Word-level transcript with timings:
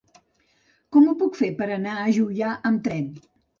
Com 0.97 1.05
ho 1.09 1.13
puc 1.19 1.37
fer 1.43 1.51
per 1.61 1.69
anar 1.77 1.95
a 1.99 2.09
Juià 2.19 2.57
amb 2.73 2.85
tren? 2.91 3.09